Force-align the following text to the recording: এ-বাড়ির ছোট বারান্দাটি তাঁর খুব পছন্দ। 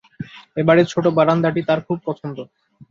এ-বাড়ির 0.57 0.87
ছোট 0.93 1.05
বারান্দাটি 1.17 1.61
তাঁর 1.67 1.79
খুব 1.87 1.97
পছন্দ। 2.07 2.37